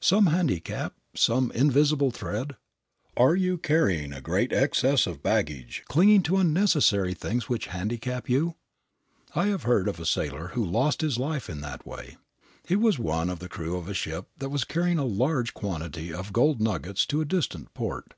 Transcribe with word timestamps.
Some 0.00 0.28
handicap, 0.28 0.94
some 1.14 1.50
invisible 1.52 2.10
thread? 2.10 2.56
Are 3.14 3.36
you 3.36 3.58
carrying 3.58 4.10
a 4.14 4.22
great 4.22 4.50
excess 4.50 5.06
of 5.06 5.22
baggage, 5.22 5.84
clinging 5.86 6.22
to 6.22 6.38
unnecessary 6.38 7.12
things 7.12 7.50
which 7.50 7.66
handicap 7.66 8.26
you? 8.26 8.54
I 9.34 9.48
have 9.48 9.64
heard 9.64 9.86
of 9.86 10.00
a 10.00 10.06
sailor 10.06 10.48
who 10.54 10.64
lost 10.64 11.02
his 11.02 11.18
life 11.18 11.50
in 11.50 11.60
that 11.60 11.84
way. 11.86 12.16
He 12.66 12.74
was 12.74 12.98
one 12.98 13.28
of 13.28 13.38
the 13.38 13.50
crew 13.50 13.76
of 13.76 13.86
a 13.86 13.92
ship 13.92 14.28
that 14.38 14.48
was 14.48 14.64
carrying 14.64 14.98
a 14.98 15.04
large 15.04 15.52
quantity 15.52 16.10
of 16.10 16.32
gold 16.32 16.58
nuggets 16.58 17.04
to 17.08 17.20
a 17.20 17.26
distant 17.26 17.74
port. 17.74 18.14